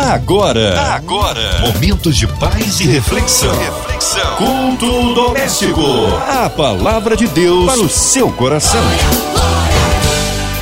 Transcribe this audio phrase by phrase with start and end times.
[0.00, 3.52] Agora, agora, momentos de paz e reflexão.
[3.58, 4.36] reflexão.
[4.36, 5.82] Culto doméstico.
[6.28, 8.80] A palavra de Deus para o seu coração.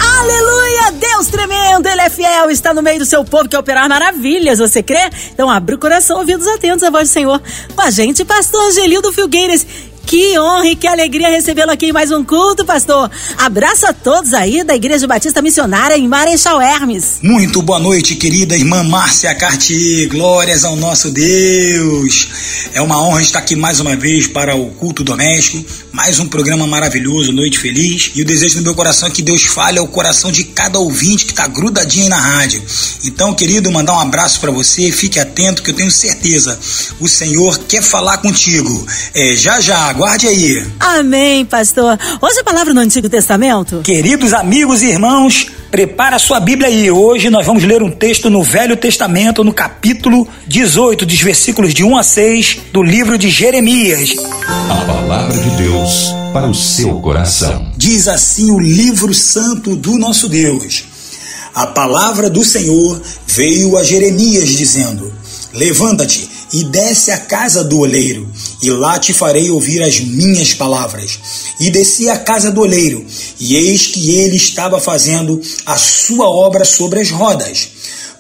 [0.01, 0.91] Aleluia!
[0.93, 4.82] Deus tremendo, Ele é fiel, está no meio do seu povo que operar maravilhas, você
[4.82, 5.11] crê?
[5.34, 7.41] Então abre o coração, ouvidos atentos à voz do Senhor.
[7.75, 9.66] Com a gente, pastor Angelildo Filgueiras.
[10.07, 13.11] Que honra e que alegria recebê-lo aqui em mais um culto, pastor.
[13.38, 17.18] Abraço a todos aí da Igreja Batista Missionária em Marechal Hermes.
[17.23, 20.09] Muito boa noite, querida irmã Márcia Cartier.
[20.09, 22.29] Glórias ao nosso Deus.
[22.73, 25.65] É uma honra estar aqui mais uma vez para o culto doméstico.
[25.91, 28.12] Mais um programa maravilhoso, Noite Feliz.
[28.15, 31.24] E o desejo do meu coração é que Deus fale ao coração de cada ouvinte
[31.24, 32.62] que está grudadinho aí na rádio.
[33.04, 34.93] Então, querido, mandar um abraço para você.
[34.93, 36.57] Fique atento que eu tenho certeza.
[37.01, 38.87] O Senhor quer falar contigo.
[39.12, 40.62] É, já já Aguarde aí.
[40.78, 41.98] Amém, pastor.
[42.20, 43.80] Hoje a palavra no Antigo Testamento.
[43.82, 46.91] Queridos amigos e irmãos, prepara a sua Bíblia aí.
[46.91, 51.82] Hoje nós vamos ler um texto no Velho Testamento, no capítulo 18, dos versículos de
[51.82, 54.10] 1 a 6 do livro de Jeremias.
[54.68, 57.73] A palavra de Deus para o seu coração.
[57.74, 60.84] Diz assim o livro santo do nosso Deus.
[61.54, 65.10] A palavra do Senhor veio a Jeremias dizendo:
[65.54, 68.26] Levanta-te e desce à casa do oleiro,
[68.62, 71.19] e lá te farei ouvir as minhas palavras.
[71.60, 73.04] E desci à casa do oleiro,
[73.38, 77.69] e eis que ele estava fazendo a sua obra sobre as rodas.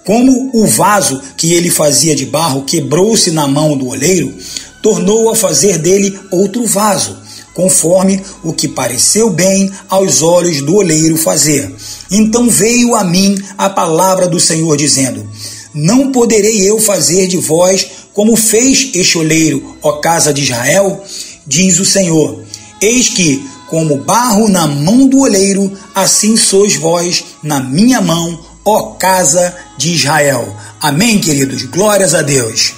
[0.04, 4.34] Como o vaso que ele fazia de barro quebrou-se na mão do oleiro,
[4.82, 7.16] tornou a fazer dele outro vaso,
[7.54, 11.74] conforme o que pareceu bem aos olhos do oleiro fazer.
[12.10, 15.26] Então veio a mim a palavra do Senhor, dizendo:
[15.72, 21.04] Não poderei eu fazer de vós como fez este oleiro, ó casa de Israel,
[21.46, 22.42] diz o Senhor:
[22.80, 28.92] Eis que, como barro na mão do oleiro, assim sois vós na minha mão, ó
[28.92, 30.56] casa de Israel.
[30.80, 31.64] Amém, queridos?
[31.64, 32.72] Glórias a Deus.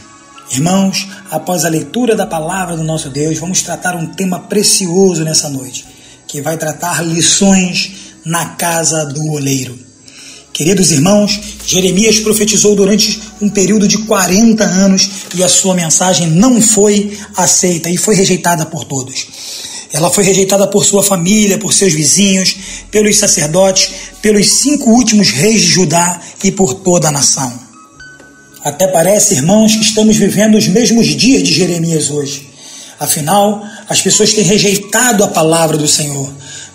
[0.50, 5.48] Irmãos, após a leitura da palavra do nosso Deus, vamos tratar um tema precioso nessa
[5.48, 5.86] noite,
[6.26, 7.92] que vai tratar lições
[8.24, 9.87] na casa do oleiro.
[10.58, 16.60] Queridos irmãos, Jeremias profetizou durante um período de 40 anos e a sua mensagem não
[16.60, 19.24] foi aceita e foi rejeitada por todos.
[19.92, 22.56] Ela foi rejeitada por sua família, por seus vizinhos,
[22.90, 23.88] pelos sacerdotes,
[24.20, 27.52] pelos cinco últimos reis de Judá e por toda a nação.
[28.64, 32.50] Até parece, irmãos, que estamos vivendo os mesmos dias de Jeremias hoje.
[32.98, 36.28] Afinal, as pessoas têm rejeitado a palavra do Senhor.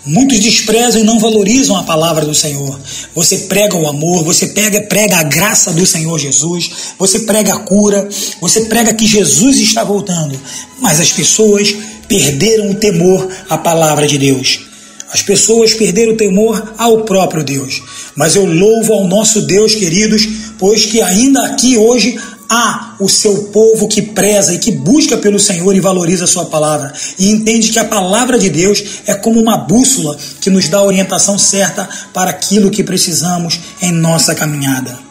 [0.06, 2.78] Muitos desprezam e não valorizam a palavra do Senhor.
[3.14, 7.60] Você prega o amor, você prega, prega a graça do Senhor Jesus, você prega a
[7.60, 8.06] cura,
[8.38, 10.38] você prega que Jesus está voltando.
[10.78, 11.74] Mas as pessoas
[12.06, 14.60] perderam o temor à palavra de Deus.
[15.10, 17.80] As pessoas perderam o temor ao próprio Deus.
[18.14, 20.26] Mas eu louvo ao nosso Deus, queridos,
[20.58, 22.18] pois que ainda aqui hoje
[22.48, 26.46] há o seu povo que preza e que busca pelo Senhor e valoriza a sua
[26.46, 30.78] palavra e entende que a palavra de Deus é como uma bússola que nos dá
[30.78, 35.03] a orientação certa para aquilo que precisamos em nossa caminhada.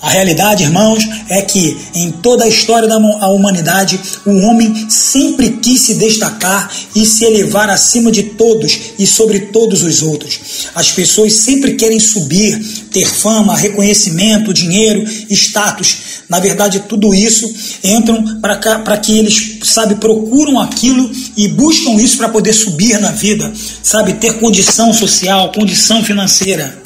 [0.00, 5.80] A realidade, irmãos, é que em toda a história da humanidade, o homem sempre quis
[5.80, 10.68] se destacar e se elevar acima de todos e sobre todos os outros.
[10.74, 12.58] As pessoas sempre querem subir,
[12.90, 15.96] ter fama, reconhecimento, dinheiro, status.
[16.28, 17.50] Na verdade, tudo isso
[17.82, 23.50] entram para que eles, sabe, procuram aquilo e buscam isso para poder subir na vida,
[23.82, 26.85] sabe, ter condição social, condição financeira.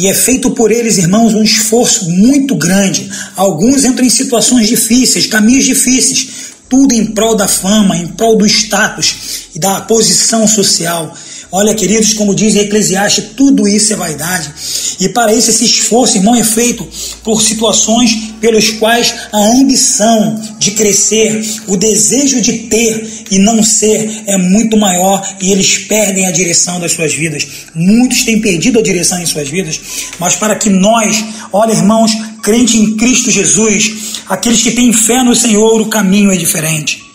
[0.00, 3.10] E é feito por eles, irmãos, um esforço muito grande.
[3.36, 6.26] Alguns entram em situações difíceis, caminhos difíceis,
[6.70, 9.14] tudo em prol da fama, em prol do status
[9.54, 11.14] e da posição social.
[11.52, 14.52] Olha, queridos, como diz Eclesiastes, tudo isso é vaidade.
[15.00, 16.86] E para isso, esse esforço, irmão, é feito
[17.24, 24.22] por situações pelos quais a ambição de crescer, o desejo de ter e não ser
[24.26, 27.46] é muito maior e eles perdem a direção das suas vidas.
[27.74, 29.80] Muitos têm perdido a direção em suas vidas,
[30.20, 32.12] mas para que nós, olha, irmãos,
[32.42, 37.09] crente em Cristo Jesus, aqueles que têm fé no Senhor, o caminho é diferente.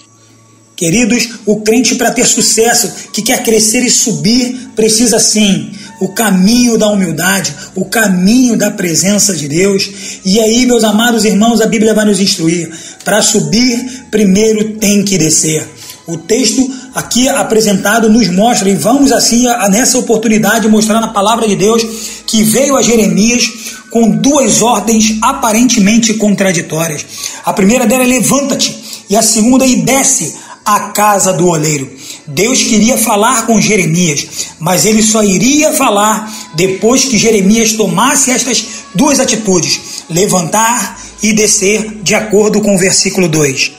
[0.76, 6.78] Queridos, o crente para ter sucesso, que quer crescer e subir, precisa sim o caminho
[6.78, 9.90] da humildade, o caminho da presença de Deus.
[10.26, 12.70] E aí, meus amados irmãos, a Bíblia vai nos instruir:
[13.06, 15.66] para subir, primeiro tem que descer.
[16.08, 21.56] O texto aqui apresentado nos mostra, e vamos assim, nessa oportunidade, mostrar na palavra de
[21.56, 21.84] Deus
[22.28, 23.50] que veio a Jeremias
[23.90, 27.06] com duas ordens aparentemente contraditórias.
[27.46, 28.76] A primeira dela é levanta-te,
[29.10, 30.36] e a segunda é desce
[30.66, 31.90] à casa do oleiro.
[32.28, 34.28] Deus queria falar com Jeremias,
[34.60, 38.66] mas ele só iria falar depois que Jeremias tomasse estas
[38.96, 43.72] duas atitudes: levantar e descer, de acordo com o versículo 2.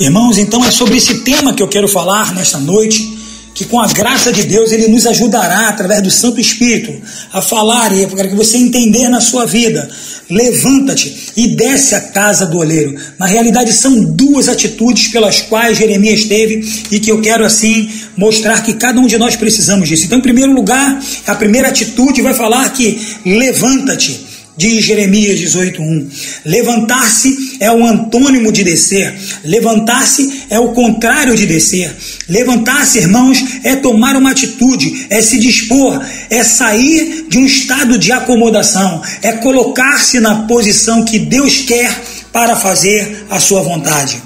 [0.00, 3.18] Irmãos, então é sobre esse tema que eu quero falar nesta noite
[3.58, 6.94] que com a graça de Deus ele nos ajudará através do Santo Espírito
[7.32, 9.90] a falar e para que você entender na sua vida.
[10.30, 12.94] Levanta-te e desce a casa do oleiro.
[13.18, 18.62] Na realidade são duas atitudes pelas quais Jeremias teve e que eu quero assim mostrar
[18.62, 20.04] que cada um de nós precisamos disso.
[20.04, 24.27] Então, em primeiro lugar, a primeira atitude vai falar que levanta-te
[24.58, 26.08] diz Jeremias 18:1.
[26.44, 29.14] Levantar-se é o antônimo de descer.
[29.44, 31.94] Levantar-se é o contrário de descer.
[32.28, 38.10] Levantar-se, irmãos, é tomar uma atitude, é se dispor, é sair de um estado de
[38.10, 41.96] acomodação, é colocar-se na posição que Deus quer
[42.32, 44.20] para fazer a sua vontade.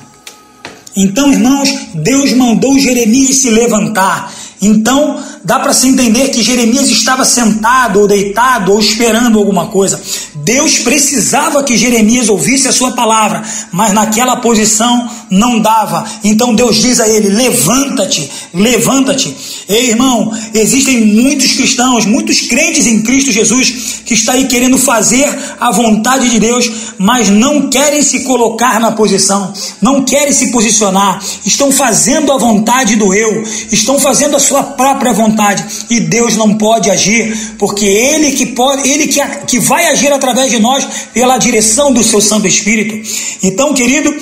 [0.96, 4.32] Então, irmãos, Deus mandou Jeremias se levantar.
[4.62, 10.00] Então, dá para se entender que Jeremias estava sentado ou deitado ou esperando alguma coisa.
[10.36, 13.42] Deus precisava que Jeremias ouvisse a sua palavra,
[13.72, 16.04] mas naquela posição não dava.
[16.22, 19.34] Então Deus diz a ele: levanta-te, levanta-te.
[19.68, 25.26] Ei, irmão, existem muitos cristãos, muitos crentes em Cristo Jesus que estão aí querendo fazer
[25.58, 31.22] a vontade de Deus, mas não querem se colocar na posição, não querem se posicionar,
[31.46, 36.54] estão fazendo a vontade do eu, estão fazendo a sua própria vontade e Deus não
[36.54, 41.38] pode agir, porque Ele que pode, Ele que, que vai agir através de nós pela
[41.38, 43.08] direção do seu Santo Espírito.
[43.42, 44.14] Então, querido,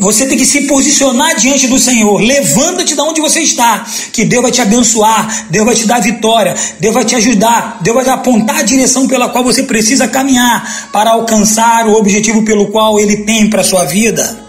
[0.00, 2.18] você tem que se posicionar diante do Senhor.
[2.20, 6.54] Levanta-te de onde você está, que Deus vai te abençoar, Deus vai te dar vitória,
[6.80, 11.10] Deus vai te ajudar, Deus vai apontar a direção pela qual você precisa caminhar para
[11.10, 14.46] alcançar o objetivo pelo qual Ele tem para a sua vida.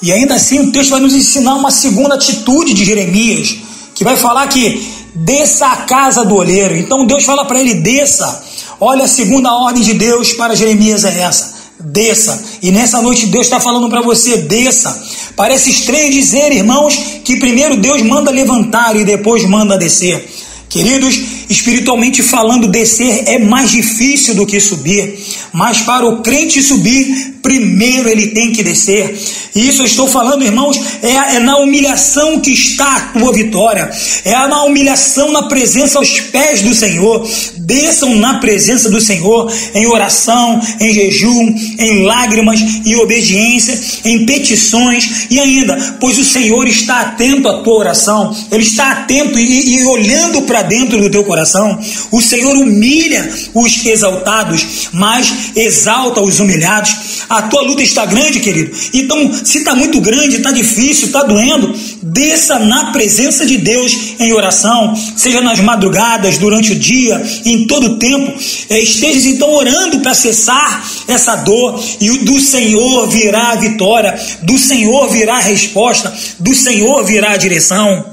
[0.00, 3.56] E ainda assim, o texto vai nos ensinar uma segunda atitude de Jeremias,
[3.94, 6.76] que vai falar que desça a casa do olheiro.
[6.76, 8.44] Então Deus fala para ele: desça.
[8.80, 12.42] Olha, a segunda ordem de Deus para Jeremias é essa: desça.
[12.62, 15.00] E nessa noite Deus está falando para você: desça.
[15.36, 20.28] Parece estranho dizer, irmãos, que primeiro Deus manda levantar e depois manda descer.
[20.68, 25.18] Queridos, espiritualmente falando, descer é mais difícil do que subir,
[25.50, 29.18] mas para o crente subir, primeiro ele tem que descer.
[29.54, 33.90] E isso eu estou falando, irmãos, é, é, na humilhação que está a tua vitória,
[34.26, 37.26] é na humilhação na presença aos pés do Senhor.
[37.68, 45.26] Desçam na presença do Senhor em oração, em jejum, em lágrimas, em obediência, em petições
[45.28, 49.84] e ainda, pois o Senhor está atento à tua oração, Ele está atento e, e
[49.84, 51.78] olhando para dentro do teu coração.
[52.10, 56.96] O Senhor humilha os exaltados, mas exalta os humilhados.
[57.28, 58.74] A tua luta está grande, querido.
[58.94, 64.32] Então, se está muito grande, está difícil, está doendo, desça na presença de Deus em
[64.32, 68.32] oração, seja nas madrugadas, durante o dia, em todo o tempo.
[68.68, 74.58] É, estejas então orando para cessar essa dor e do Senhor virá a vitória, do
[74.58, 78.04] Senhor virá a resposta, do Senhor virá a direção.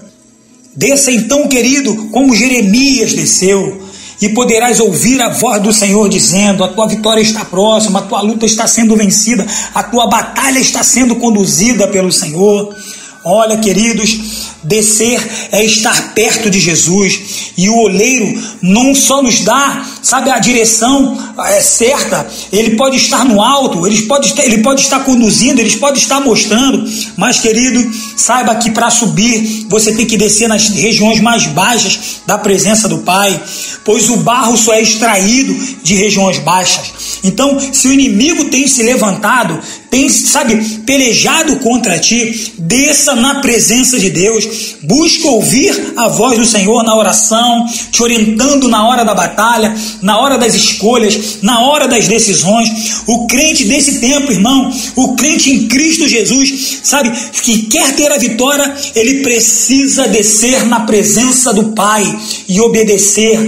[0.75, 3.85] Desça então, querido, como Jeremias desceu
[4.21, 8.21] e poderás ouvir a voz do Senhor dizendo: A tua vitória está próxima, a tua
[8.21, 12.75] luta está sendo vencida, a tua batalha está sendo conduzida pelo Senhor.
[13.23, 14.19] Olha, queridos,
[14.65, 15.21] descer
[15.51, 17.53] é estar perto de Jesus.
[17.57, 23.23] E o oleiro não só nos dá, sabe, a direção é certa, ele pode estar
[23.23, 27.91] no alto, ele pode estar, ele pode estar conduzindo, ele pode estar mostrando, mas querido,
[28.17, 32.99] saiba que para subir você tem que descer nas regiões mais baixas da presença do
[32.99, 33.39] Pai,
[33.83, 36.93] pois o barro só é extraído de regiões baixas.
[37.23, 43.99] Então, se o inimigo tem se levantado, tem, sabe, pelejado contra ti, desça na presença
[43.99, 44.45] de Deus,
[44.81, 50.19] busca ouvir a voz do Senhor na oração, te orientando na hora da batalha, na
[50.19, 52.69] hora das escolhas, na hora das decisões.
[53.07, 58.17] O crente desse tempo, irmão, o crente em Cristo Jesus, sabe, que quer ter a
[58.17, 62.03] vitória, ele precisa descer na presença do Pai
[62.47, 63.39] e obedecer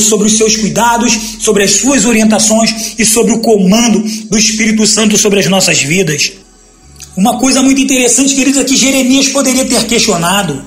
[0.00, 5.16] sobre os seus cuidados, sobre as suas orientações e sobre o comando do Espírito Santo
[5.16, 6.32] sobre as nossas vidas.
[7.16, 10.64] Uma coisa muito interessante, queridos, é que Jeremias poderia ter questionado: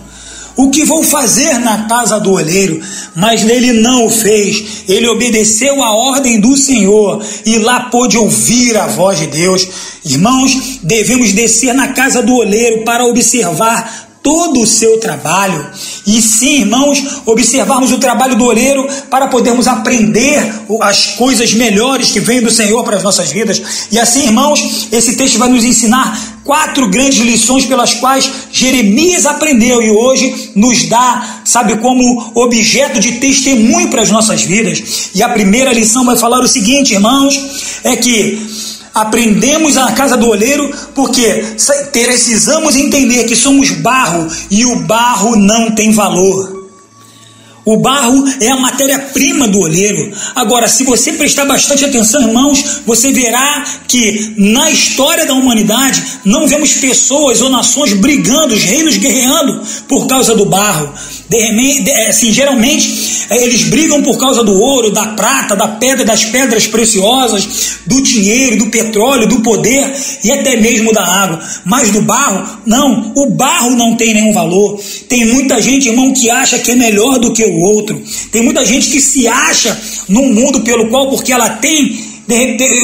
[0.56, 2.80] o que vou fazer na casa do olheiro?
[3.16, 4.84] Mas ele não o fez.
[4.88, 9.68] Ele obedeceu a ordem do Senhor e lá pôde ouvir a voz de Deus.
[10.06, 15.70] Irmãos, devemos descer na casa do olheiro para observar todo o seu trabalho.
[16.08, 22.22] E sim, irmãos, observarmos o trabalho do oleiro para podermos aprender as coisas melhores que
[22.22, 23.88] vêm do Senhor para as nossas vidas.
[23.92, 29.82] E assim, irmãos, esse texto vai nos ensinar quatro grandes lições pelas quais Jeremias aprendeu
[29.82, 35.10] e hoje nos dá, sabe, como objeto de testemunho para as nossas vidas.
[35.16, 38.48] E a primeira lição vai falar o seguinte, irmãos, é que
[38.94, 41.56] aprendemos na casa do oleiro porque
[41.92, 46.53] precisamos entender que somos barro e o barro não tem valor.
[47.66, 50.12] O barro é a matéria-prima do olheiro.
[50.36, 56.48] Agora, se você prestar bastante atenção, irmãos, você verá que na história da humanidade não
[56.48, 60.94] vemos pessoas ou nações brigando, os reinos guerreando por causa do barro.
[61.36, 66.26] É, assim, geralmente é, eles brigam por causa do ouro, da prata, da pedra, das
[66.26, 69.92] pedras preciosas, do dinheiro, do petróleo, do poder
[70.24, 71.42] e até mesmo da água.
[71.66, 73.12] Mas do barro, não.
[73.16, 74.80] O barro não tem nenhum valor.
[75.10, 78.02] Tem muita gente, irmão, que acha que é melhor do que o outro.
[78.32, 82.14] Tem muita gente que se acha num mundo pelo qual, porque ela tem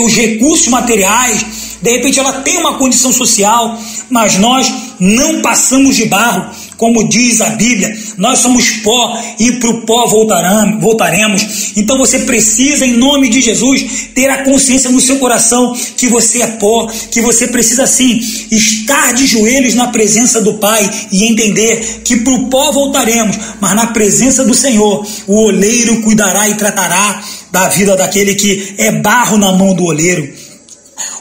[0.03, 1.45] os recursos materiais,
[1.81, 3.79] de repente ela tem uma condição social,
[4.09, 6.49] mas nós não passamos de barro
[6.79, 11.73] como diz a Bíblia, nós somos pó e para o pó voltaremos.
[11.75, 16.41] Então você precisa, em nome de Jesus, ter a consciência no seu coração que você
[16.41, 18.17] é pó, que você precisa sim
[18.49, 23.75] estar de joelhos na presença do Pai e entender que para o pó voltaremos, mas
[23.75, 27.21] na presença do Senhor, o oleiro cuidará e tratará
[27.51, 30.33] da vida daquele que é barro na mão do oleiro.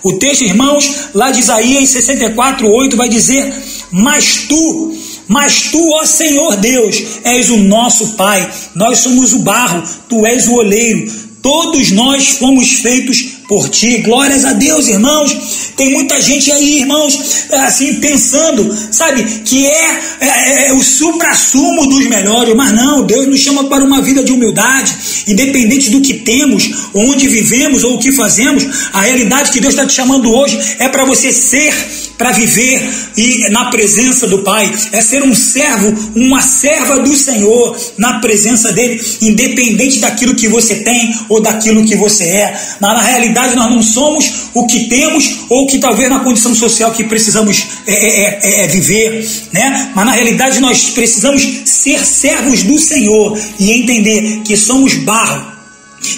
[0.04, 3.52] O texto, irmãos, lá de Isaías 64, 8 vai dizer:
[3.90, 4.96] Mas tu
[5.28, 10.48] mas tu, ó Senhor Deus, és o nosso Pai, nós somos o barro, tu és
[10.48, 11.10] o oleiro,
[11.42, 13.98] todos nós fomos feitos por ti.
[13.98, 15.72] Glórias a Deus, irmãos.
[15.76, 22.06] Tem muita gente aí, irmãos, assim, pensando, sabe, que é, é, é o supra-sumo dos
[22.06, 24.94] melhores, mas não, Deus nos chama para uma vida de humildade,
[25.26, 29.86] independente do que temos, onde vivemos ou o que fazemos, a realidade que Deus está
[29.86, 31.72] te chamando hoje é para você ser
[32.18, 32.82] para viver
[33.16, 38.72] e na presença do Pai, é ser um servo, uma serva do Senhor na presença
[38.72, 42.60] dele, independente daquilo que você tem ou daquilo que você é.
[42.80, 46.90] Na, na realidade, nós não somos o que temos ou que talvez na condição social
[46.90, 49.92] que precisamos é, é, é, é viver, né?
[49.94, 55.57] Mas na realidade nós precisamos ser servos do Senhor e entender que somos barro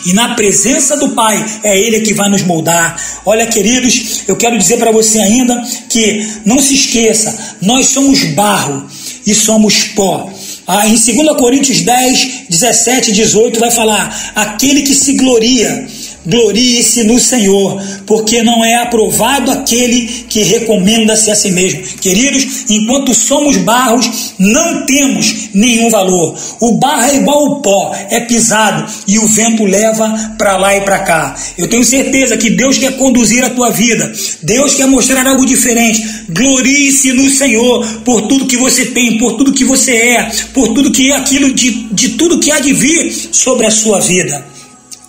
[0.07, 3.01] e na presença do Pai é Ele que vai nos moldar.
[3.25, 8.87] Olha, queridos, eu quero dizer para você ainda que não se esqueça, nós somos barro
[9.27, 10.33] e somos pó.
[10.67, 15.89] Ah, em 2 Coríntios 10, 17 e 18 vai falar: aquele que se gloria
[16.31, 21.83] Glorie-se no Senhor, porque não é aprovado aquele que recomenda-se a si mesmo.
[22.01, 26.39] Queridos, enquanto somos barros, não temos nenhum valor.
[26.61, 30.83] O barro é igual ao pó, é pisado e o vento leva para lá e
[30.83, 31.37] para cá.
[31.59, 36.01] Eu tenho certeza que Deus quer conduzir a tua vida, Deus quer mostrar algo diferente.
[36.29, 40.93] Glorie-se no Senhor por tudo que você tem, por tudo que você é, por tudo
[40.93, 44.45] que é aquilo de, de tudo que há de vir sobre a sua vida.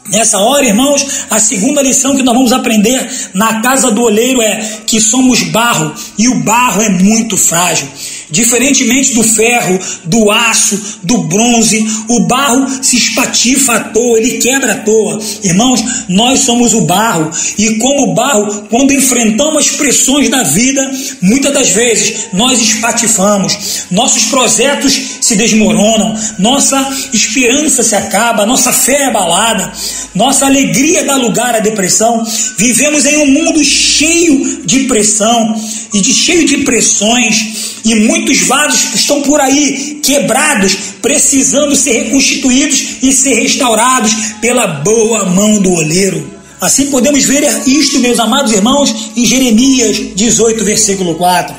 [0.09, 4.79] Nessa hora, irmãos, a segunda lição que nós vamos aprender na casa do oleiro é
[4.85, 7.87] que somos barro e o barro é muito frágil.
[8.31, 14.73] Diferentemente do ferro, do aço, do bronze, o barro se espatifa à toa, ele quebra
[14.73, 15.19] à toa.
[15.43, 20.89] Irmãos, nós somos o barro e, como barro, quando enfrentamos as pressões da vida,
[21.21, 26.79] muitas das vezes nós espatifamos, nossos projetos se desmoronam, nossa
[27.13, 29.71] esperança se acaba, nossa fé é abalada,
[30.13, 32.23] nossa alegria dá lugar à depressão.
[32.57, 35.55] Vivemos em um mundo cheio de pressão
[35.93, 42.97] e de cheio de pressões e muitos vasos estão por aí quebrados, precisando ser reconstituídos
[43.01, 46.29] e ser restaurados pela boa mão do oleiro.
[46.59, 51.55] Assim podemos ver isto, meus amados irmãos, em Jeremias 18, versículo 4.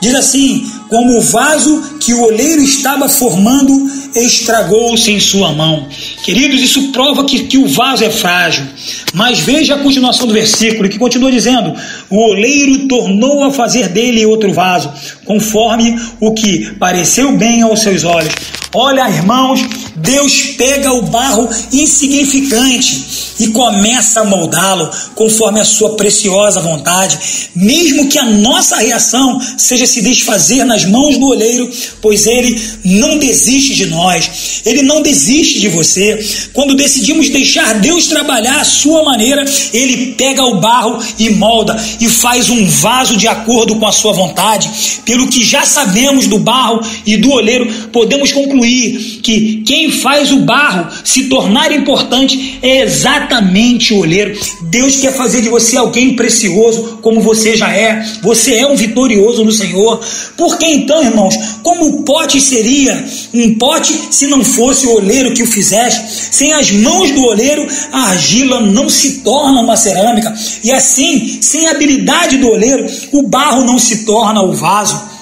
[0.00, 5.88] Diz assim: Como o vaso que o oleiro estava formando estragou-se em sua mão.
[6.22, 8.64] Queridos, isso prova que, que o vaso é frágil.
[9.12, 11.74] Mas veja a continuação do versículo, que continua dizendo:
[12.10, 14.92] O oleiro tornou a fazer dele outro vaso,
[15.24, 18.32] conforme o que pareceu bem aos seus olhos.
[18.76, 19.60] Olha, irmãos,
[19.94, 23.04] Deus pega o barro insignificante
[23.38, 27.18] e começa a moldá-lo conforme a sua preciosa vontade,
[27.54, 31.70] mesmo que a nossa reação seja se desfazer nas mãos do oleiro,
[32.02, 36.24] pois ele não desiste de nós, ele não desiste de você.
[36.52, 42.08] Quando decidimos deixar Deus trabalhar a sua maneira, ele pega o barro e molda e
[42.08, 44.70] faz um vaso de acordo com a sua vontade.
[45.04, 50.32] Pelo que já sabemos do barro e do oleiro, podemos concluir concluir que quem faz
[50.32, 54.38] o barro se tornar importante é exatamente o oleiro.
[54.62, 58.04] Deus quer fazer de você alguém precioso, como você já é.
[58.22, 60.00] Você é um vitorioso no Senhor.
[60.36, 65.34] Por que então, irmãos, como o pote seria um pote se não fosse o oleiro
[65.34, 66.02] que o fizeste?
[66.30, 70.34] Sem as mãos do oleiro, a argila não se torna uma cerâmica.
[70.62, 75.13] E assim, sem a habilidade do oleiro, o barro não se torna o vaso.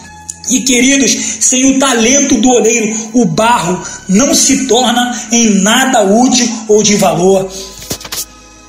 [0.52, 6.46] E queridos, sem o talento do oleiro, o barro não se torna em nada útil
[6.68, 7.50] ou de valor.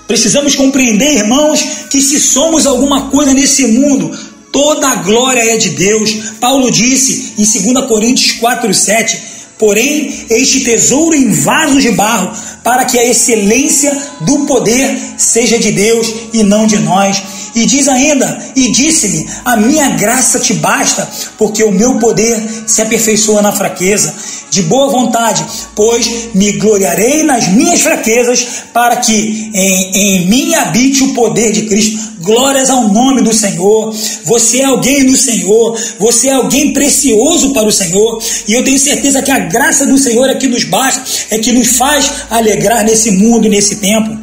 [0.07, 4.17] Precisamos compreender, irmãos, que se somos alguma coisa nesse mundo,
[4.49, 6.09] toda a glória é de Deus.
[6.39, 9.17] Paulo disse em 2 Coríntios 4:7,
[9.59, 12.31] porém, este tesouro em vasos de barro,
[12.63, 17.21] para que a excelência do poder seja de Deus e não de nós.
[17.55, 21.07] E diz ainda: E disse-me: A minha graça te basta,
[21.37, 24.13] porque o meu poder se aperfeiçoa na fraqueza.
[24.53, 25.43] De boa vontade,
[25.75, 31.63] pois me gloriarei nas minhas fraquezas, para que em, em mim habite o poder de
[31.63, 32.13] Cristo.
[32.21, 33.93] Glórias ao nome do Senhor.
[34.25, 35.77] Você é alguém do Senhor.
[35.99, 38.23] Você é alguém precioso para o Senhor.
[38.47, 41.51] E eu tenho certeza que a graça do Senhor é que nos basta, é que
[41.51, 44.15] nos faz alegrar nesse mundo, nesse tempo.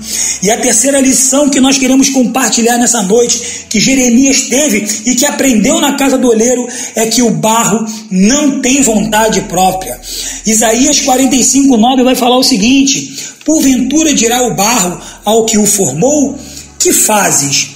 [0.43, 5.27] E a terceira lição que nós queremos compartilhar nessa noite, que Jeremias teve e que
[5.27, 10.01] aprendeu na casa do oleiro, é que o barro não tem vontade própria.
[10.47, 16.39] Isaías 45, 9 vai falar o seguinte: Porventura dirá o barro ao que o formou:
[16.79, 17.71] Que fazes?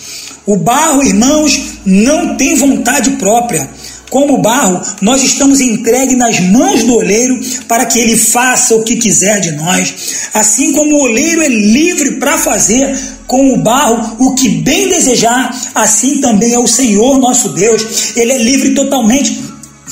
[0.47, 3.69] O barro, irmãos, não tem vontade própria.
[4.11, 8.97] Como barro, nós estamos entregues nas mãos do oleiro para que ele faça o que
[8.97, 9.93] quiser de nós.
[10.33, 12.97] Assim como o oleiro é livre para fazer
[13.27, 18.15] com o barro o que bem desejar, assim também é o Senhor nosso Deus.
[18.15, 19.43] Ele é livre totalmente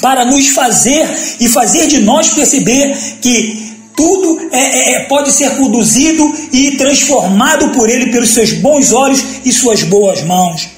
[0.02, 1.08] para nos fazer
[1.40, 7.70] e fazer de nós perceber que tudo é, é, é, pode ser conduzido e transformado
[7.70, 10.68] por Ele pelos seus bons olhos e suas boas mãos.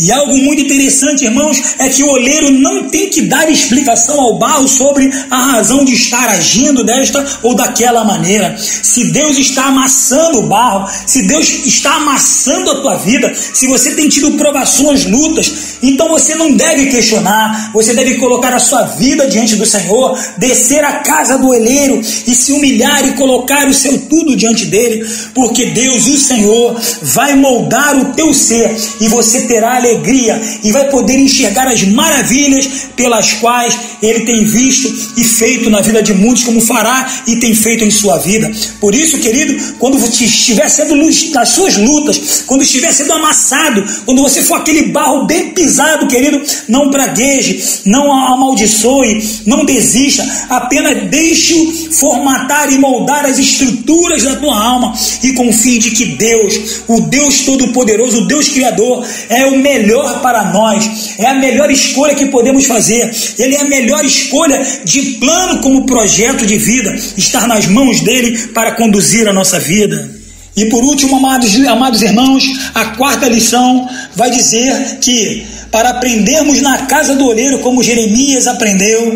[0.00, 4.38] E algo muito interessante, irmãos, é que o oleiro não tem que dar explicação ao
[4.38, 8.56] barro sobre a razão de estar agindo desta ou daquela maneira.
[8.58, 13.94] Se Deus está amassando o barro, se Deus está amassando a tua vida, se você
[13.94, 15.52] tem tido provações, lutas,
[15.82, 20.82] então você não deve questionar, você deve colocar a sua vida diante do Senhor, descer
[20.82, 25.66] à casa do oleiro e se humilhar e colocar o seu tudo diante dele, porque
[25.66, 30.88] Deus, o Senhor, vai moldar o teu ser e você terá alegria alegria e vai
[30.88, 36.44] poder enxergar as maravilhas pelas quais ele tem visto e feito na vida de muitos,
[36.44, 38.50] como fará e tem feito em sua vida.
[38.80, 40.96] Por isso, querido, quando estiver sendo
[41.32, 46.40] nas suas lutas, quando estiver sendo amassado, quando você for aquele barro bem pisado, querido,
[46.68, 54.58] não pragueje, não amaldiçoe, não desista, apenas deixe-o formatar e moldar as estruturas da tua
[54.58, 59.69] alma e confie de que Deus, o Deus Todo-Poderoso, o Deus Criador, é o melhor
[59.70, 63.10] melhor para nós, é a melhor escolha que podemos fazer.
[63.38, 68.48] Ele é a melhor escolha de plano como projeto de vida, estar nas mãos dele
[68.48, 70.18] para conduzir a nossa vida.
[70.56, 76.78] E por último, amados, amados irmãos, a quarta lição vai dizer que para aprendermos na
[76.86, 79.14] casa do oleiro, como Jeremias aprendeu,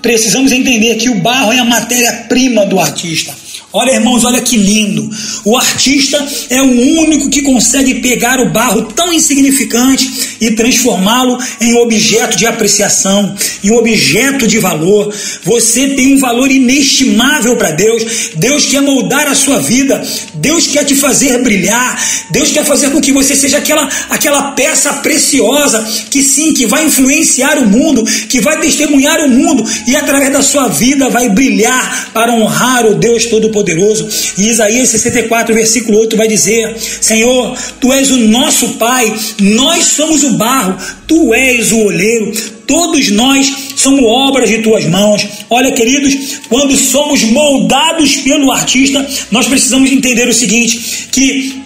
[0.00, 3.34] precisamos entender que o barro é a matéria-prima do artista.
[3.70, 5.10] Olha, irmãos, olha que lindo.
[5.44, 11.74] O artista é o único que consegue pegar o barro tão insignificante e transformá-lo em
[11.74, 15.14] objeto de apreciação, em objeto de valor.
[15.44, 18.30] Você tem um valor inestimável para Deus.
[18.36, 20.02] Deus quer moldar a sua vida.
[20.40, 22.02] Deus quer te fazer brilhar.
[22.30, 26.86] Deus quer fazer com que você seja aquela, aquela peça preciosa que sim, que vai
[26.86, 32.10] influenciar o mundo, que vai testemunhar o mundo e através da sua vida vai brilhar
[32.12, 37.92] para honrar o Deus Todo-Poderoso poderoso E Isaías 64, versículo 8 vai dizer: Senhor, tu
[37.92, 42.32] és o nosso Pai, nós somos o barro, tu és o oleiro,
[42.68, 45.26] todos nós somos obras de tuas mãos.
[45.50, 51.62] Olha, queridos, quando somos moldados pelo artista, nós precisamos entender o seguinte: que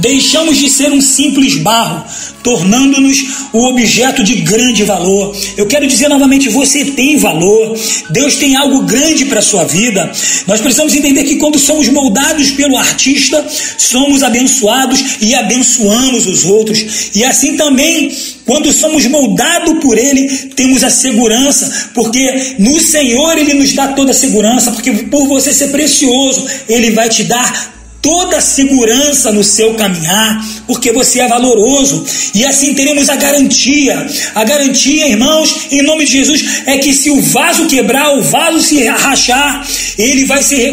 [0.00, 2.04] Deixamos de ser um simples barro,
[2.42, 5.36] tornando-nos o objeto de grande valor.
[5.56, 7.78] Eu quero dizer novamente: você tem valor,
[8.10, 10.10] Deus tem algo grande para a sua vida.
[10.46, 13.44] Nós precisamos entender que quando somos moldados pelo artista,
[13.78, 17.10] somos abençoados e abençoamos os outros.
[17.14, 23.54] E assim também, quando somos moldados por Ele, temos a segurança, porque no Senhor Ele
[23.54, 27.75] nos dá toda a segurança, porque por você ser precioso, Ele vai te dar
[28.06, 32.06] toda a segurança no seu caminhar, porque você é valoroso.
[32.32, 34.06] E assim teremos a garantia.
[34.32, 38.60] A garantia, irmãos, em nome de Jesus, é que se o vaso quebrar, o vaso
[38.60, 39.66] se rachar,
[39.98, 40.72] ele vai ser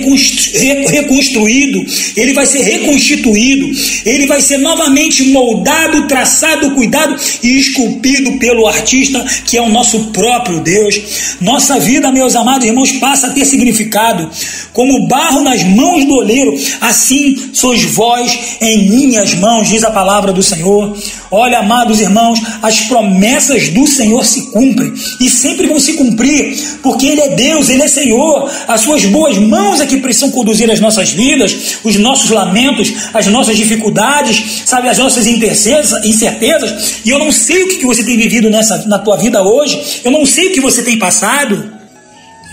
[0.91, 1.83] reconstruído,
[2.15, 3.67] ele vai ser reconstituído,
[4.05, 10.11] ele vai ser novamente moldado, traçado, cuidado e esculpido pelo artista, que é o nosso
[10.11, 11.01] próprio Deus.
[11.41, 14.29] Nossa vida, meus amados irmãos, passa a ter significado.
[14.71, 17.22] Como barro nas mãos do oleiro, assim
[17.53, 20.95] sois vós em minhas mãos, diz a palavra do Senhor.
[21.31, 27.07] Olha, amados irmãos, as promessas do Senhor se cumprem e sempre vão se cumprir, porque
[27.07, 28.49] Ele é Deus, Ele é Senhor.
[28.67, 33.27] As suas boas mãos é que precisam conduzir as nossas vidas, os nossos lamentos, as
[33.27, 37.01] nossas dificuldades, sabe, as nossas incertezas.
[37.03, 40.11] E eu não sei o que você tem vivido nessa, na tua vida hoje, eu
[40.11, 41.72] não sei o que você tem passado.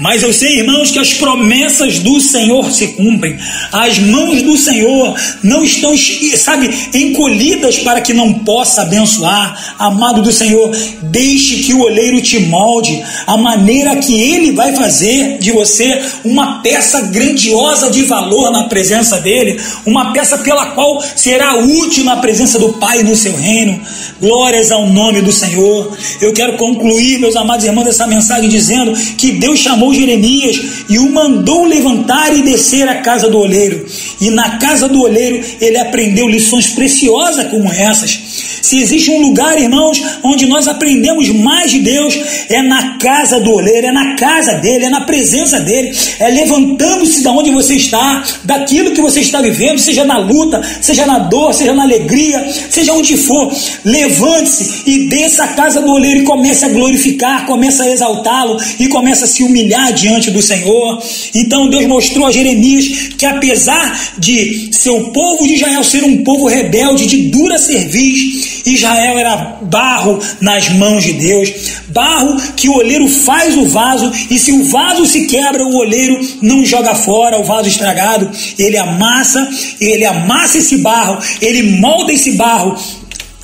[0.00, 3.38] Mas eu sei, irmãos, que as promessas do Senhor se cumprem.
[3.70, 5.94] As mãos do Senhor não estão,
[6.38, 9.74] sabe, encolhidas para que não possa abençoar.
[9.78, 10.70] Amado do Senhor,
[11.02, 16.62] deixe que o oleiro te molde, a maneira que ele vai fazer de você uma
[16.62, 22.58] peça grandiosa de valor na presença dele, uma peça pela qual será útil na presença
[22.58, 23.78] do Pai no seu reino.
[24.18, 25.94] Glórias ao nome do Senhor.
[26.22, 31.11] Eu quero concluir, meus amados irmãos, essa mensagem dizendo que Deus chamou Jeremias e o
[31.11, 33.87] mandou levantar e descer à casa do oleiro.
[34.20, 38.18] E na casa do oleiro ele aprendeu lições preciosas como essas.
[38.62, 43.53] Se existe um lugar, irmãos, onde nós aprendemos mais de Deus, é na casa do
[43.53, 48.22] oleiro, é na casa dele, é na presença dele, é levantando-se da onde você está,
[48.44, 52.92] daquilo que você está vivendo, seja na luta, seja na dor, seja na alegria, seja
[52.92, 53.50] onde for.
[53.85, 58.88] Levante-se e desça à casa do oleiro e comece a glorificar, comece a exaltá-lo e
[58.88, 61.02] comece a se humilhar diante do Senhor.
[61.35, 66.46] Então Deus mostrou a Jeremias que apesar de seu povo de Israel ser um povo
[66.46, 71.52] rebelde, de dura cerviz, Israel era barro nas mãos de Deus,
[71.88, 76.20] barro que o oleiro faz o vaso, e se o vaso se quebra, o oleiro
[76.42, 79.48] não joga fora o vaso estragado, ele amassa,
[79.80, 82.76] ele amassa esse barro, ele molda esse barro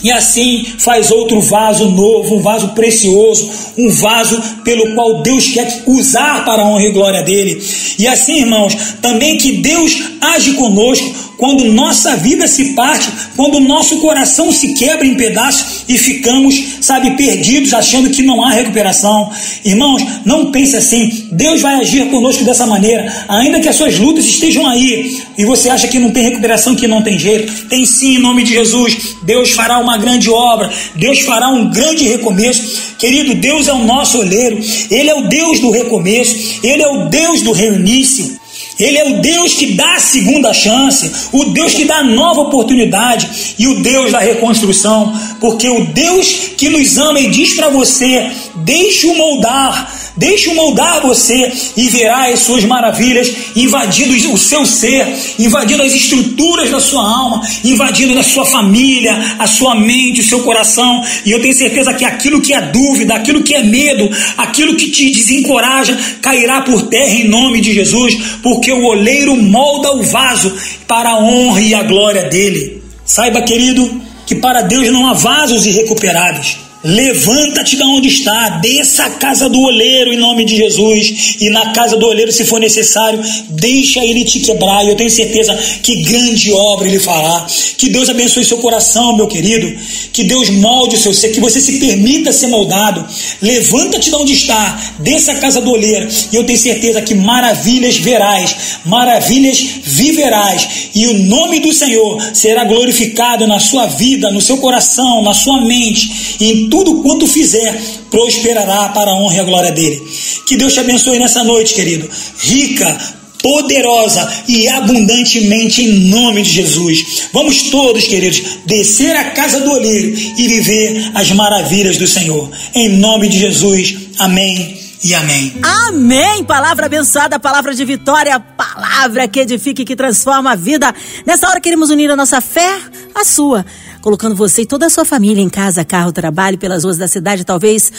[0.02, 5.82] e assim faz outro vaso novo, um vaso precioso, um vaso pelo qual Deus quer
[5.86, 7.62] usar para a honra e glória dele.
[7.98, 13.98] E assim, irmãos, também que Deus age conosco quando nossa vida se parte, quando nosso
[13.98, 19.30] coração se quebra em pedaços e ficamos, sabe, perdidos, achando que não há recuperação.
[19.64, 21.28] Irmãos, não pense assim.
[21.32, 25.68] Deus vai agir conosco dessa maneira, ainda que as suas lutas estejam aí e você
[25.68, 27.66] acha que não tem recuperação, que não tem jeito.
[27.66, 29.16] Tem sim, em nome de Jesus.
[29.22, 32.94] Deus fará uma grande obra, Deus fará um grande recomeço.
[32.98, 34.58] Querido, Deus é o nosso olheiro,
[34.90, 38.45] Ele é o Deus do recomeço, Ele é o Deus do reinício.
[38.78, 43.54] Ele é o Deus que dá a segunda chance, o Deus que dá nova oportunidade
[43.58, 48.30] e o Deus da reconstrução, porque o Deus que nos ama e diz para você:
[48.56, 55.06] deixe-o moldar, Deixe-o moldar você e verá as suas maravilhas invadindo o seu ser,
[55.38, 60.40] invadindo as estruturas da sua alma, invadindo a sua família, a sua mente, o seu
[60.40, 61.04] coração.
[61.26, 64.08] E eu tenho certeza que aquilo que é dúvida, aquilo que é medo,
[64.38, 69.92] aquilo que te desencoraja, cairá por terra em nome de Jesus, porque o oleiro molda
[69.92, 72.82] o vaso para a honra e a glória dele.
[73.04, 76.65] Saiba, querido, que para Deus não há vasos irrecuperáveis.
[76.84, 81.72] Levanta-te da onde está, desça a casa do oleiro em nome de Jesus, e na
[81.72, 84.84] casa do oleiro, se for necessário, deixa ele te quebrar.
[84.84, 87.46] E eu tenho certeza que grande obra ele fará.
[87.76, 89.76] Que Deus abençoe seu coração, meu querido.
[90.12, 93.04] Que Deus molde o seu ser, que você se permita ser moldado.
[93.42, 97.96] Levanta-te da onde está, desça a casa do oleiro, e eu tenho certeza que maravilhas
[97.96, 104.58] verás, maravilhas viverás, e o nome do Senhor será glorificado na sua vida, no seu
[104.58, 109.72] coração, na sua mente, em tudo quanto fizer prosperará para a honra e a glória
[109.72, 110.02] dele.
[110.46, 112.08] Que Deus te abençoe nessa noite, querido.
[112.38, 112.98] Rica,
[113.42, 117.28] poderosa e abundantemente em nome de Jesus.
[117.32, 122.50] Vamos todos, queridos, descer à casa do olheiro e viver as maravilhas do Senhor.
[122.74, 123.96] Em nome de Jesus.
[124.18, 124.86] Amém.
[125.04, 125.54] E amém.
[125.62, 126.42] Amém.
[126.42, 130.92] Palavra abençoada, palavra de vitória, palavra que edifica e que transforma a vida.
[131.24, 132.80] Nessa hora queremos unir a nossa fé
[133.14, 133.64] à sua
[134.06, 137.44] colocando você e toda a sua família em casa, carro, trabalho, pelas ruas da cidade,
[137.44, 137.90] talvez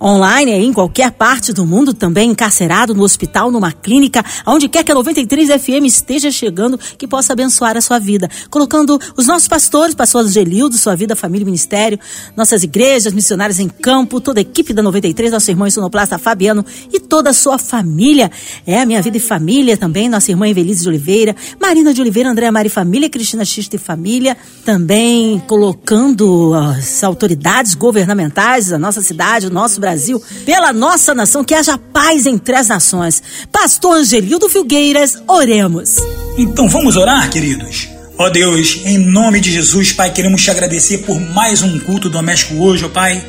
[0.00, 4.92] online, em qualquer parte do mundo, também encarcerado, no hospital, numa clínica, onde quer que
[4.92, 8.30] a 93 FM esteja chegando, que possa abençoar a sua vida.
[8.48, 11.98] Colocando os nossos pastores, pastor Angelildo, sua vida, família e ministério,
[12.36, 17.00] nossas igrejas, missionários em campo, toda a equipe da 93, nosso irmão sonoplasta Fabiano e
[17.00, 18.30] toda a sua família.
[18.64, 22.30] É a minha vida e família também, nossa irmã Evelise de Oliveira, Marina de Oliveira,
[22.30, 29.46] Andréa Mari Família, Cristina Xista e Família, também colocando as autoridades governamentais da nossa cidade,
[29.46, 33.22] o nosso Brasil, pela nossa nação, que haja paz entre as nações.
[33.50, 35.96] Pastor Angelildo Filgueiras, oremos.
[36.36, 37.88] Então vamos orar, queridos?
[38.18, 42.10] Ó oh Deus, em nome de Jesus, Pai, queremos te agradecer por mais um culto
[42.10, 43.24] doméstico hoje, ó oh Pai.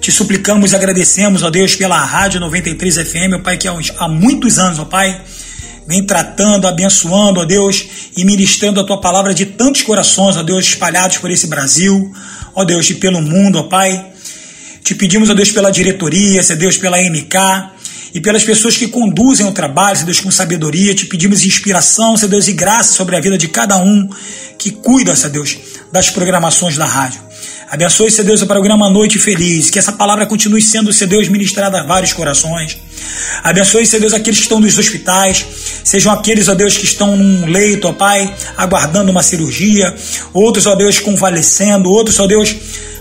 [0.00, 4.78] Te suplicamos agradecemos, ó Deus, pela Rádio 93 FM, ó Pai, que há muitos anos,
[4.78, 5.20] ó Pai,
[5.86, 7.84] vem tratando, abençoando, ó Deus,
[8.16, 12.12] e ministrando a tua palavra de tantos corações, ó Deus, espalhados por esse Brasil,
[12.54, 14.06] ó Deus, e pelo mundo, ó Pai.
[14.82, 17.36] Te pedimos, ó Deus, pela diretoria, ó Deus, pela MK
[18.14, 20.94] e pelas pessoas que conduzem o trabalho, ó Deus, com sabedoria.
[20.94, 24.08] Te pedimos inspiração, ó Deus, e graça sobre a vida de cada um
[24.58, 25.56] que cuida, ó Deus,
[25.90, 27.31] das programações da rádio.
[27.72, 29.70] Abençoe, Seu Deus, o programa Noite Feliz.
[29.70, 32.76] Que essa palavra continue sendo, Seu Deus, ministrada a vários corações.
[33.42, 35.42] Abençoe, Seu Deus, aqueles que estão nos hospitais.
[35.82, 39.96] Sejam aqueles, ó Deus, que estão num leito, ó Pai, aguardando uma cirurgia.
[40.34, 41.88] Outros, ó Deus, convalescendo.
[41.88, 42.54] Outros, ó Deus,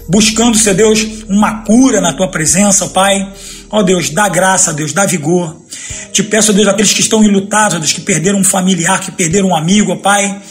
[0.07, 3.29] buscando, Seu Deus, uma cura na Tua presença, ó Pai.
[3.69, 5.53] Ó Deus, dá graça, Deus, dá vigor.
[6.13, 9.11] Te peço, ó Deus, aqueles que estão enlutados, ó Deus, que perderam um familiar, que
[9.11, 10.41] perderam um amigo, ó Pai.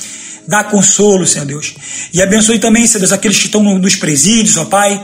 [0.50, 1.76] Dá consolo, Senhor Deus.
[2.12, 5.00] E abençoe também, Senhor Deus, aqueles que estão nos presídios, ó Pai,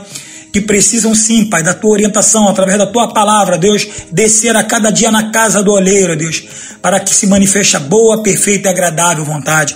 [0.51, 4.89] que precisam sim, Pai, da tua orientação, através da tua palavra, Deus, descer a cada
[4.89, 6.43] dia na casa do oleiro, Deus,
[6.81, 9.73] para que se manifeste a boa, perfeita e agradável vontade.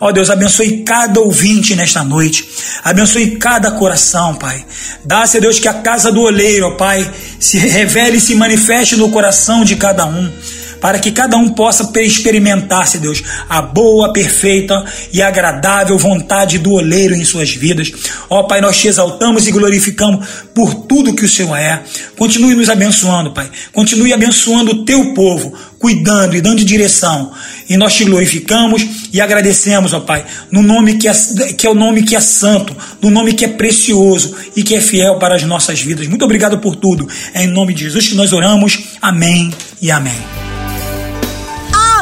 [0.00, 2.48] Ó Deus, abençoe cada ouvinte nesta noite.
[2.84, 4.64] Abençoe cada coração, Pai.
[5.04, 9.10] Dá-se, Deus, que a casa do oleiro, ó Pai, se revele e se manifeste no
[9.10, 10.32] coração de cada um
[10.80, 17.14] para que cada um possa experimentar-se, Deus, a boa, perfeita e agradável vontade do oleiro
[17.14, 17.92] em suas vidas.
[18.28, 21.82] Ó Pai, nós te exaltamos e glorificamos por tudo que o Senhor é.
[22.16, 23.50] Continue nos abençoando, Pai.
[23.72, 27.32] Continue abençoando o teu povo, cuidando e dando direção.
[27.68, 31.12] E nós te glorificamos e agradecemos, ó Pai, no nome que é,
[31.56, 34.80] que é o nome que é santo, no nome que é precioso e que é
[34.80, 36.06] fiel para as nossas vidas.
[36.06, 37.08] Muito obrigado por tudo.
[37.34, 38.78] É em nome de Jesus que nós oramos.
[39.00, 40.47] Amém e amém.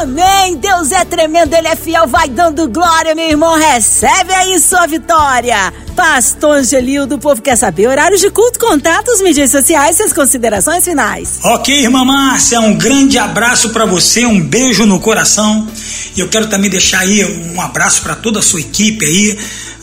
[0.07, 0.55] Amém!
[0.55, 3.59] Deus é tremendo, Ele é fiel, vai dando glória, meu irmão.
[3.59, 5.73] Recebe aí sua vitória.
[5.97, 11.39] Pastor Angelildo, o povo quer saber horários de culto, contatos, mídias sociais, suas considerações finais.
[11.43, 15.67] Ok, irmã Márcia, um grande abraço para você, um beijo no coração.
[16.15, 19.37] E eu quero também deixar aí um abraço para toda a sua equipe aí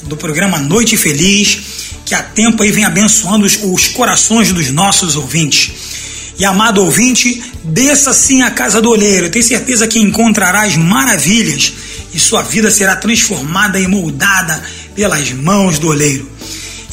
[0.05, 5.17] do programa Noite Feliz, que há tempo aí vem abençoando os, os corações dos nossos
[5.17, 5.94] ouvintes.
[6.39, 9.31] E amado ouvinte, desça sim à casa do olheiro.
[9.31, 11.73] Tenho certeza que encontrarás maravilhas
[12.13, 14.63] e sua vida será transformada e moldada
[14.95, 16.29] pelas mãos do oleiro.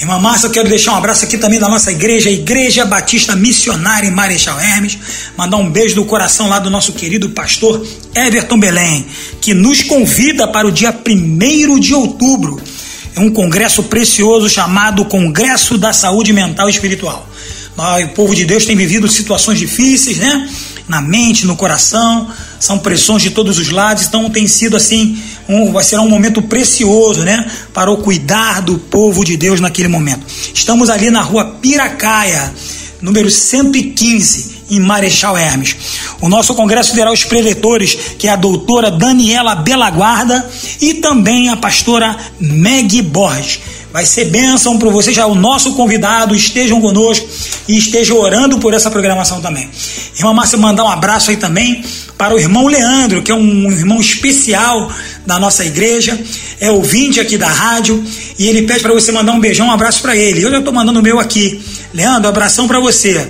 [0.01, 4.07] Irmã Márcia, eu quero deixar um abraço aqui também da nossa igreja, Igreja Batista Missionária
[4.07, 4.97] em Marechal Hermes.
[5.37, 9.05] Mandar um beijo do coração lá do nosso querido pastor Everton Belém,
[9.39, 12.59] que nos convida para o dia 1 de outubro.
[13.15, 17.30] É um congresso precioso chamado Congresso da Saúde Mental e Espiritual.
[17.77, 20.49] O povo de Deus tem vivido situações difíceis, né?
[20.87, 22.29] Na mente, no coração,
[22.59, 26.41] são pressões de todos os lados, então tem sido assim, um, vai ser um momento
[26.41, 27.49] precioso, né?
[27.73, 30.25] Para o cuidar do povo de Deus naquele momento.
[30.53, 32.53] Estamos ali na rua Piracaia,
[33.01, 35.75] número 115, em Marechal Hermes.
[36.21, 41.57] O nosso congresso terá os preletores, que é a doutora Daniela Belaguarda e também a
[41.57, 43.59] pastora Meg Borges.
[43.91, 47.27] Vai ser bênção para vocês, já o nosso convidado, estejam conosco
[47.67, 49.69] e estejam orando por essa programação também.
[50.17, 51.83] Irmã Márcia, mandar um abraço aí também
[52.17, 54.89] para o irmão Leandro, que é um irmão especial
[55.25, 56.17] da nossa igreja,
[56.61, 58.01] é ouvinte aqui da rádio,
[58.39, 60.41] e ele pede para você mandar um beijão, um abraço para ele.
[60.41, 61.61] Eu já estou mandando o meu aqui.
[61.93, 63.29] Leandro, abração para você.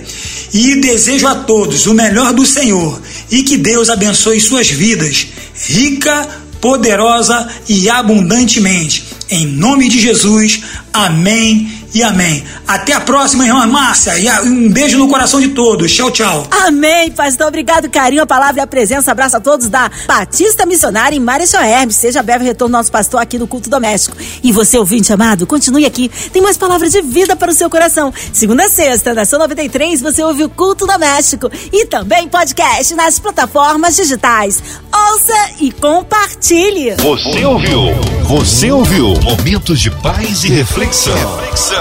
[0.54, 6.28] E desejo a todos o melhor do Senhor e que Deus abençoe suas vidas, rica,
[6.60, 9.06] poderosa e abundantemente.
[9.30, 10.62] Em nome de Jesus,
[10.94, 12.44] amém e amém.
[12.68, 14.18] Até a próxima, irmã Márcia.
[14.18, 15.92] E um beijo no coração de todos.
[15.94, 16.48] Tchau, tchau.
[16.66, 17.48] Amém, pastor.
[17.48, 19.12] Obrigado, carinho, a palavra e a presença.
[19.12, 21.96] Abraço a todos da Batista Missionária em Marechal Hermes.
[21.96, 24.16] Seja breve retorno nosso pastor aqui no culto doméstico.
[24.44, 26.10] E você, ouvinte amado, continue aqui.
[26.32, 28.14] Tem mais palavras de vida para o seu coração.
[28.32, 31.50] Segunda a sexta, na Sua 93, você ouve o culto doméstico.
[31.72, 34.64] E também podcast nas plataformas digitais.
[34.94, 36.96] Ouça e compartilhe.
[36.96, 37.82] Você ouviu?
[38.24, 39.14] Você ouviu?
[39.22, 41.14] Momentos de paz e reflexão.
[41.16, 41.81] reflexão.